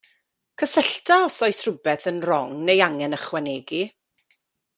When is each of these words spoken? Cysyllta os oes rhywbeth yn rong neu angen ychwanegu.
Cysyllta 0.61 1.17
os 1.25 1.37
oes 1.47 1.59
rhywbeth 1.65 2.07
yn 2.13 2.17
rong 2.29 2.57
neu 2.71 2.83
angen 2.87 3.15
ychwanegu. 3.19 3.85